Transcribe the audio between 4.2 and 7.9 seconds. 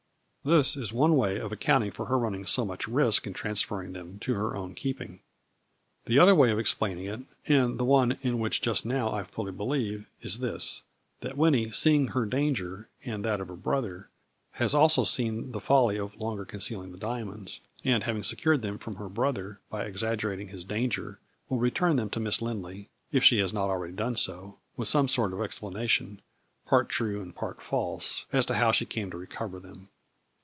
to her own keeping. The other way of explaining it, and the